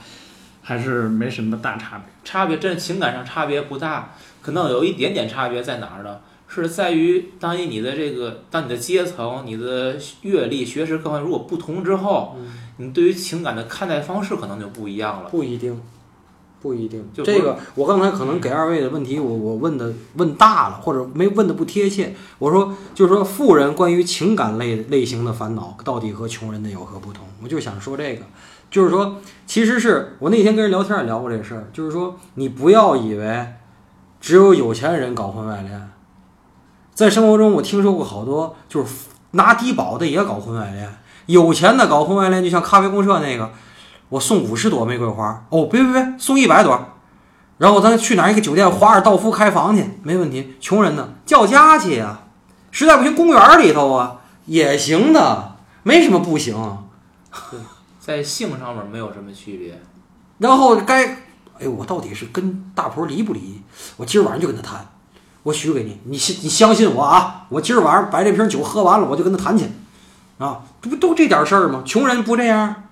[0.62, 2.06] 还是没什么大差别。
[2.24, 6.20] 差别真情感上差别不大，可能有一点点差别在哪儿呢？
[6.54, 12.36] 是在于当你你的这个，当你的阶层、你的阅历、学识各方面如果不同之后，
[12.76, 15.30] 你对于情感的看待方式可能就不一样了。
[15.30, 15.82] 不一定，
[16.62, 17.10] 不一定。
[17.14, 22.14] 就这个我刚才可能给二位的问题，我我问的问大了，或者没问的不贴切。
[22.38, 27.26] 我说就是说，富人关于情感类类型的烦恼，到底和穷人的有何不同？
[27.42, 28.26] 我就想说这个，
[28.72, 33.54] 就是说，其实是我那天跟人聊天也聊过这事儿，就是说，你不要以为
[34.20, 35.92] 只有有钱人搞婚外恋，
[36.96, 38.94] 在生活中我听说过好多就是
[39.32, 40.90] 拿低保的也搞婚外恋，
[41.28, 43.52] 有钱的搞婚外恋，就像咖啡公社那个。
[44.10, 46.78] 我送五十朵玫瑰花，哦，别别别，送一百朵，
[47.58, 50.54] 然后咱去哪一个酒店，华尔道夫开房去，没问题。
[50.60, 52.24] 穷人呢，叫家去呀、
[52.72, 56.80] 实在不行，公园里头啊也行的，没什么不行。
[58.04, 59.80] 在性上面没有什么区别。
[60.40, 63.62] 然后该，哎呦，我到底是跟大婆离不离？
[63.98, 64.88] 我今儿晚上就跟他谈，
[65.44, 67.46] 我许给你，你信你相信我啊！
[67.50, 69.66] 我今儿晚上把这瓶酒喝完了，我就跟他谈去，
[70.40, 71.84] 啊，这不都这点事儿吗？
[71.86, 72.90] 穷人不这样，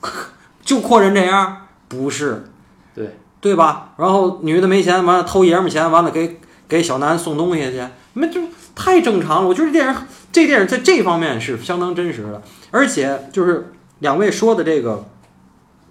[0.62, 2.52] 就阔人这样，不是，
[2.94, 3.94] 对对吧？
[3.96, 8.40] 然后女的没钱，完了偷爷们钱，完了给给小男送东西去，那就
[8.76, 9.48] 太正常了。
[9.48, 9.96] 我觉得这电影
[10.30, 13.72] 这电影在这方面是相当真实的，而且就是
[14.04, 15.06] 两位说的这个，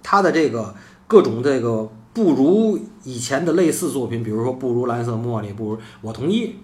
[0.03, 0.75] 他的这个
[1.07, 6.57] 各种这个不如以前的类似作品，比如说不如蓝色茉莉，不如我同意。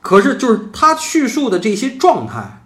[0.00, 2.64] 可是就是他叙述的这些状态，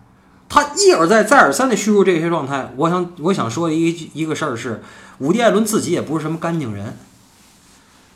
[0.49, 4.83] 他一而再再而三的叙述这些状态，我想我想说的一一个事儿是，
[5.19, 6.97] 伍迪·艾伦自己也不是什么干净人，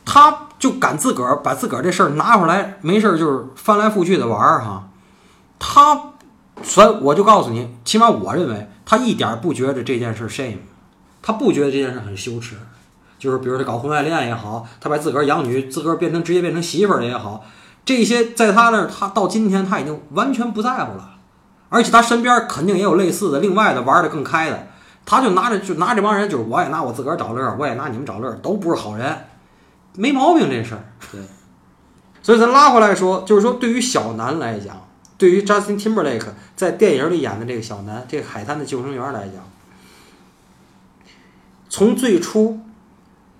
[0.06, 4.88] 他就敢自个儿把自个儿这事儿拿回来，没事儿就是翻来覆去的玩儿哈。
[5.58, 6.14] 他，
[6.62, 10.58] 所以我就告诉你，起码我认为他一点儿不觉得这件事 shame，
[11.22, 12.56] 他不觉得这件事很羞耻，
[13.18, 17.44] 就是比如他搞婚外恋也好，他把自个儿养女自个儿变成直接变成媳妇儿也好，
[17.84, 21.16] 这些在他那儿，他到今天他已经完全不在乎了。
[21.68, 24.66] 而且他身边肯定也有类似的，另外的玩的更开的，
[25.06, 29.16] 他就拿着就拿这帮人，就是我也拿我自个儿找乐儿，我也拿你们找乐儿，都不是好人。
[29.94, 30.84] 没毛病这事儿。
[31.12, 31.20] 对，
[32.22, 34.76] 所以咱拉回来说，就是说对于小南来讲，
[35.20, 39.46] 对于 Justin Timberlake 在电影里演的这个小南，这个海滩的救生员来讲，
[41.68, 42.60] 从最初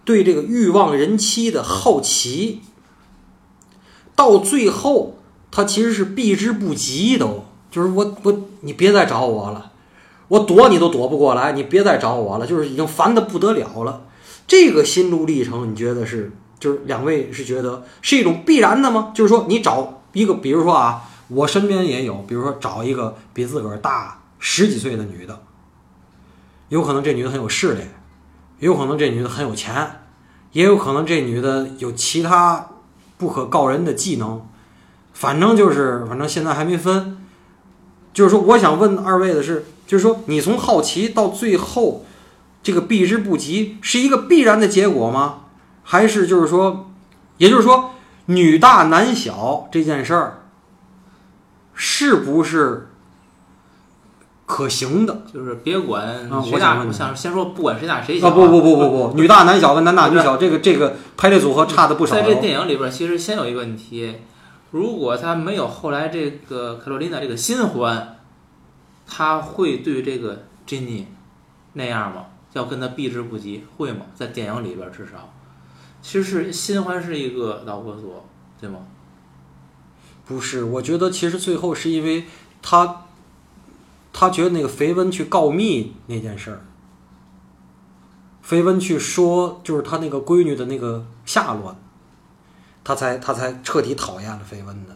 [0.05, 2.61] 对这个欲望人妻的好奇，
[4.15, 5.17] 到最后
[5.51, 9.73] 他其实是避之不及都，就是我我你别再找我了，
[10.29, 14.03] 我躲你都躲不过来，你别再找我了，就是已经烦的不得了了。
[14.47, 19.13] 这个心路历程，你觉得是就是两位是觉得是一种必然的吗？
[19.15, 25.43] 就是说你找一个，比如说啊，我身边也有，比如说找一个比自个儿大十几岁的女的，
[26.69, 27.83] 有可能这女的很有势力，
[28.59, 30.03] 有可能这女的很有钱，
[30.53, 32.69] 也有可能这女的有其他
[33.17, 34.47] 不可告人的技能，
[35.15, 37.17] 反正就是反正现在还没分。
[38.13, 42.05] 就是说，我想问二位的是，就是说你从好奇到最后。
[42.63, 45.45] 这个避之不及是一个必然的结果吗？
[45.83, 46.91] 还是就是说，
[47.39, 47.93] 也就是说，
[48.27, 50.40] 女大男小这件事儿，
[51.83, 52.91] 是不是
[54.45, 55.23] 可行的？
[55.33, 62.39] 就是别管啊谁大，我想问你我想先说不管谁大谁小、啊，不不不不不， 女大男小跟男大女小，这个这个排列组合差的不少在这哦。
[62.39, 64.15] 电影里边，其实先有一个问题：
[64.73, 68.19] 如果他没有后来这个克罗琳娜这个新欢，
[69.07, 71.07] 他会对这个珍妮
[71.73, 72.27] 那样吗？
[72.53, 74.05] 要跟他避之不及，会吗？
[74.15, 75.33] 在电影里边至少，
[76.03, 78.27] 其实是新欢是一个导火索，
[78.61, 78.81] 对吗？
[80.31, 82.25] 不是，我觉得其实最后是因为
[82.63, 83.03] 他，
[84.13, 86.61] 他觉得那个绯闻去告密那件事儿，
[88.47, 91.75] 绯闻去说就是他那个闺女的那个下落，
[92.85, 94.95] 他才他才彻底讨厌了绯闻的。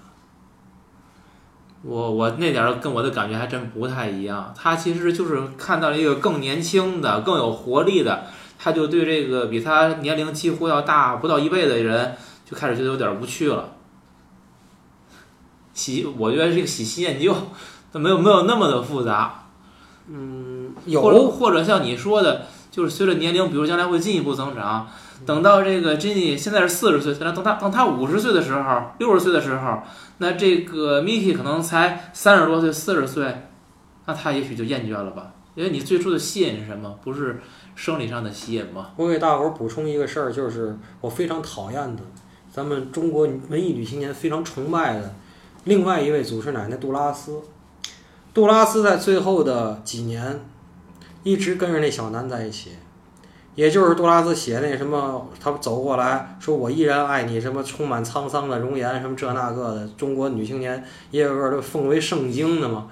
[1.82, 12.16] 我我那点儿跟我的感觉还真不太一样，他其实就是看到了一个更年轻的、更有活力的，他就对这个比他年龄几乎要大不到一倍的人，
[12.48, 13.72] 就开始觉得有点无趣了。
[15.74, 17.34] 喜，我觉得这个喜新厌旧，
[17.92, 19.46] 它没有没有那么的复杂，
[20.08, 24.88] 嗯有或者像你说的，就是随着年龄，比如将来会进一步增长，
[25.26, 29.82] 等到这个 Jenny 现在是四十岁，等他等他五十岁的时候，六十岁的时候，
[30.18, 33.48] 那这个 Miki 可能才三十多岁、四十岁，
[34.06, 35.32] 那他也许就厌倦了吧？
[35.54, 36.98] 因为你最初的吸引是什么？
[37.02, 37.40] 不是
[37.76, 38.90] 生理上的吸引吗？
[38.96, 42.02] 我给大伙儿补充一个事儿，就是我非常讨厌的，
[42.52, 45.14] 咱们中国文艺女青年非常崇拜的
[45.64, 47.40] 另外一位祖师奶奶杜拉斯。
[48.32, 50.40] 杜拉斯在最后的几年
[51.22, 52.72] 一直跟着那小南在一起，
[53.54, 62.88] 也就是杜拉斯写那什么，他走过来说我依然爱你，什么充满沧桑的容颜，什么这那个的，中国女青年一个个都奉为圣经的嘛。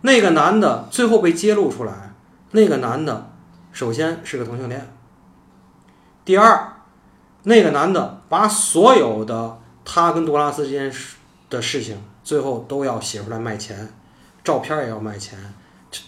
[0.00, 2.14] 那个男的最后被揭露出来，
[2.52, 3.30] 那个男的
[3.70, 4.90] 首先是个同性恋。
[6.24, 6.72] 第二，
[7.42, 10.90] 那个男的把所有的他跟杜拉斯之间
[11.50, 13.88] 的事情，最后都要写出来卖钱，
[14.42, 15.38] 照片也要卖钱。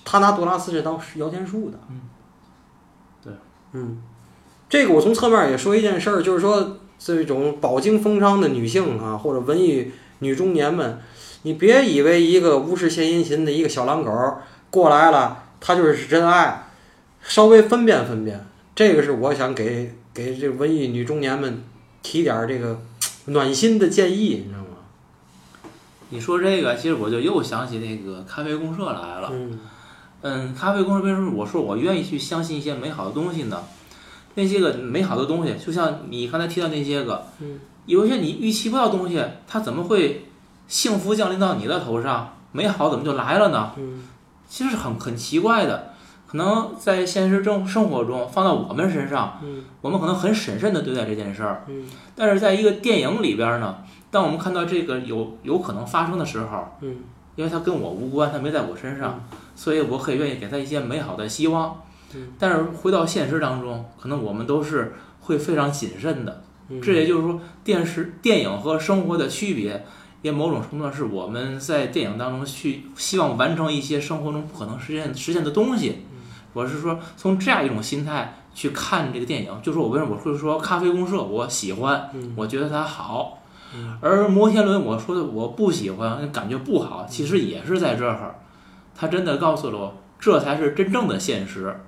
[0.04, 1.78] 他拿杜拉斯是当摇钱树的。
[1.90, 2.00] 嗯，
[3.22, 3.32] 对，
[3.72, 4.00] 嗯，
[4.68, 11.00] 这个我从侧面也说一件事儿，就是说这种饱经风霜的女性啊，或者文艺女中年们，
[11.42, 14.12] 你别以为一个无事献殷勤的一个小狼狗
[14.70, 16.68] 过来了，他就是真爱，
[17.20, 18.46] 稍微分辨分辨。
[18.74, 21.64] 这个是我想给给这文艺女中年们
[22.02, 22.80] 提点儿这个
[23.26, 24.61] 暖心的建议，你知道吗？
[26.12, 29.30] 你说这个，其实我就又想起那个咖啡公社来了。
[29.32, 29.58] 嗯
[30.20, 33.62] 嗯，咖啡公社为什么我说我愿意去相信一些美好的东西呢？
[34.34, 40.26] 那些个美好的东西，就像你刚才提到那些个，嗯，有一些你预期不到的东西，它怎么会
[40.68, 42.36] 幸福降临到你的头上？
[42.52, 43.72] 美好怎么就来了呢？
[43.78, 44.04] 嗯
[44.46, 45.94] 其实是很很奇怪的。
[46.26, 53.76] 可能在现实中生活中放到我们身上，嗯我们可能很审慎的对待这件事儿，嗯但是在一个电影里边呢，
[54.12, 56.98] 当我们看到这个有有可能发生的时候，嗯
[57.34, 59.24] 因为它跟我无关，它没在我身上，
[59.56, 61.80] 所以我可以愿意给他一些美好的希望。
[62.14, 66.44] 嗯但是回到现实当中，可能我们都是会非常谨慎的。
[66.68, 69.82] 嗯，这也就是说，电视、电影和生活的区别，
[70.20, 76.04] 也某种程度上是我们在电影当中去希望完成一些生活中不可能实现实现的东西。
[76.52, 83.38] 我是说，从这样一种心态去看这个电影，就是我为什么我会说《咖啡公社》我喜欢，嗯我觉得它好。
[83.74, 88.34] 嗯而摩天轮，我说的我不喜欢，感觉不好，其实也是在这儿，
[88.94, 91.80] 他真的告诉了我，这才是真正的现实，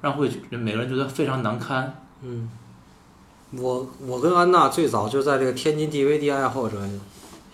[0.00, 2.02] 让会觉每个人觉得非常难堪。
[2.22, 2.50] 嗯，
[3.52, 6.78] 我我跟安娜最早就在这个天津 DVD 爱好者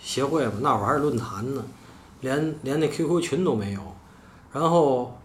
[0.00, 1.62] 协会嘛，那会儿还是论坛呢，
[2.20, 3.80] 连连那 QQ 群都没有。
[4.52, 5.18] 然后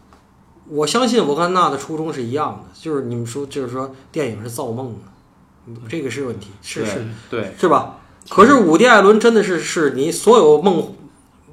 [0.68, 7.97] 我相信我跟安娜的初衷是一样的，就是你们说，就是说电影是造梦的，这个是问题，是是对，是吧？
[8.30, 10.94] 可是伍迪·艾伦真的是是你所有梦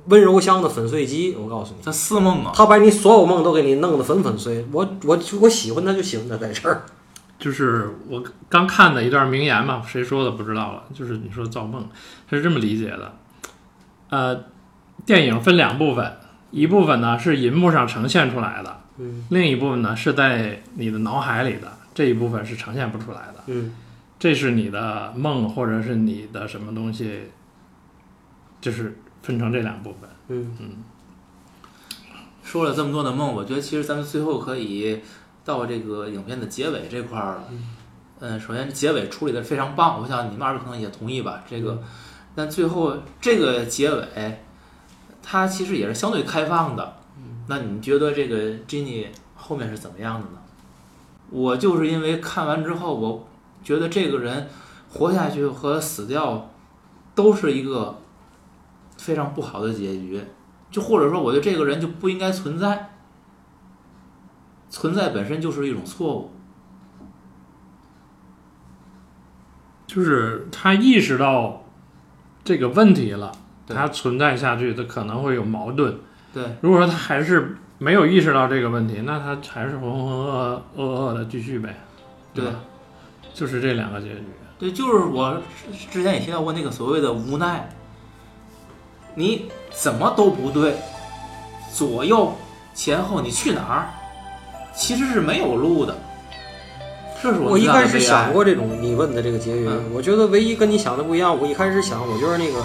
[0.07, 4.67] 温柔乡的粉碎机，我告诉你，他似梦啊，他把你所有梦都给你弄得粉粉碎。
[4.73, 6.83] 我我我喜欢他就喜欢他在这儿，
[7.39, 10.83] 就是我刚看的一段名言嘛，谁说的不知道了。
[10.93, 11.89] 就是你说造梦
[12.29, 13.13] 他是这么理解的，
[14.11, 14.45] 呃，
[15.07, 16.13] 电影分两部分，
[16.51, 23.45] 一部分呢是银幕上呈现出来的，嗯另一部分呢是在你的脑海里的，这一部分是呈现不出来的。
[23.47, 23.75] 嗯
[24.19, 27.25] 这是你的梦，或者是你的什么东西，
[28.61, 30.09] 就是分成这两部分。
[30.29, 30.71] 嗯嗯
[32.43, 35.01] 说了这么多的梦，我觉得其实咱们最后可以
[35.45, 37.45] 到这个影片的结尾这块儿了。
[38.21, 41.43] 嗯，首先结尾处理的非常棒，我想你们二位可能也同意吧。
[41.49, 41.83] 这个，
[42.35, 44.45] 但最后这个结尾，
[45.23, 46.97] 它其实也是相对开放的。
[47.49, 50.39] 那你觉得这个 Jenny 后面是怎么样的呢？
[51.31, 53.29] 我就是因为看完之后，我
[53.65, 54.47] 觉得这个人
[54.89, 56.51] 活下去和死掉
[57.17, 57.99] 都是一个
[58.97, 60.23] 非常不好的结局。
[60.71, 62.91] 就或者说，我觉得这个人就不应该存在，
[64.69, 66.31] 存在本身就是一种错误。
[69.87, 71.63] 就是他意识到
[72.43, 73.31] 这个问题了，
[73.69, 75.97] 他存在下去，他可能会有矛盾。
[76.33, 81.79] 对如果说他还是没有意识到这个问题，那他还是浑浑噩噩噩的继续呗，
[82.35, 82.53] 对吧？
[83.35, 84.25] 就是这两个结局。
[84.59, 85.43] 对，就是我
[85.91, 87.69] 之前也提到过那个所谓的无奈，
[89.17, 90.77] 你怎么都不对，
[91.75, 92.33] 左右
[92.73, 93.91] 前后你去哪儿，
[94.75, 95.95] 其实是没有路的。
[97.21, 97.99] 这是我一开始。
[97.99, 101.37] 想过这种你问的这个结局，嗯我觉得唯一跟你想的不一样。
[101.37, 102.63] 我一开始想，我觉得那个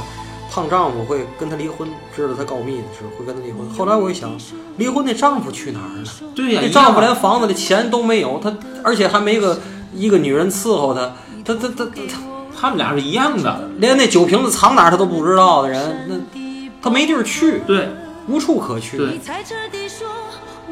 [0.52, 3.68] 胖丈夫会跟她离婚，知道她告密的时候会跟她离婚。
[3.70, 4.38] 后来我一想，
[4.78, 6.34] 离婚那丈夫去哪儿了？
[6.36, 9.60] 对呀、那丈夫连房子的钱都没有，他而且还没个
[9.94, 11.12] 一个女人伺候他，
[11.46, 11.92] 他他他他
[12.60, 13.70] 他们俩是一样的。
[13.78, 16.16] 连那酒瓶子藏哪儿他都不知道的人，那
[16.82, 17.90] 他没地儿去，对，
[18.28, 18.98] 无处可去。
[18.98, 19.20] 对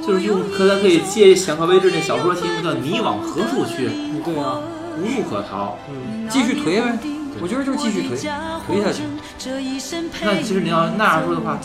[0.05, 3.89] 就是用可咱可以借想象为之那小说题目叫“你往何处去，
[4.23, 4.61] 对啊，
[5.01, 6.97] 无处可逃嗯，继续颓呗，
[7.41, 8.15] 我觉得就是继续颓，
[8.69, 9.03] 颓下去。
[10.23, 11.59] 那其实你要那样说的话，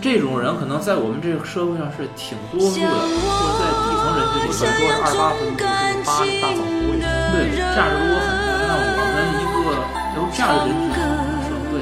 [0.00, 3.64] 这种人可能在我们这个社会上是挺多数的，或者在
[4.32, 6.10] 底层人群里我边说是二八分布是八
[6.40, 7.00] 大枣湖里，
[7.32, 9.56] 对，这样如果很多，那我们一个
[10.16, 11.72] 由这样的人群组成的社会，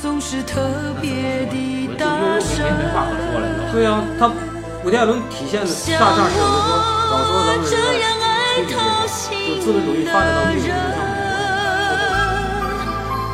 [0.00, 0.54] 总是特
[1.00, 1.06] 那
[1.86, 1.96] 怎么说呢？
[1.96, 2.82] 我就的大又又声没。
[2.92, 3.72] 话可说了，就。
[3.72, 4.28] 对啊，他
[4.84, 5.66] 伍迪·艾伦体现的
[5.98, 6.68] 大仗是有的说，
[7.10, 11.02] 老说咱们是在处理这个，就是资本主义发展到这个地步上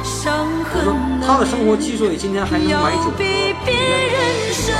[0.04, 0.86] 伤我说
[1.26, 4.72] 他的生活之所以今天还能买酒喝，比别人是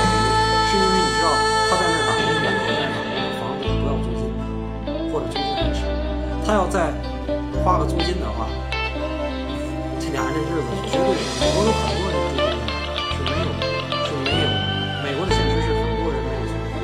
[6.52, 6.92] 他要再
[7.64, 8.46] 花个租金的话，
[9.98, 12.44] 这俩人的日子绝对，美国有很多人住
[13.08, 13.48] 是没有
[14.04, 14.44] 是没有，
[15.02, 16.76] 美国的现实是很多人没有存款，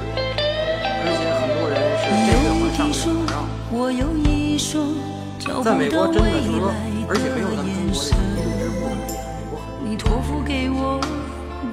[1.05, 3.45] 而且很多人是这个还上个月还让。
[3.71, 4.89] 我有一双
[5.39, 6.73] 找不在美国真的就是说，
[7.07, 8.09] 而且没有咱们中国这种移动支付那么厉害，
[9.29, 10.99] 美国很你托付给我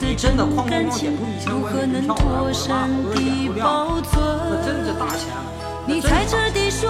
[0.02, 4.04] 的你真的哐哐哐点出一千块钱何能票来，我妥的妈，善好多人眼都亮，
[4.52, 5.32] 那真是大钱。
[5.88, 6.90] 你猜测地说，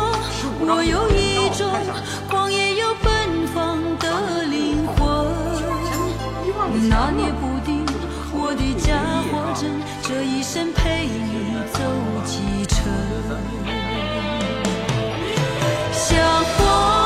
[0.62, 1.70] 我有一种
[2.30, 4.96] 狂野又奔放的灵魂。
[6.90, 7.86] 拿捏不定
[8.32, 8.98] 我的家
[9.30, 11.80] 伙真，这一生陪你走
[12.26, 12.76] 几程。
[15.92, 16.18] 像
[16.58, 17.05] 我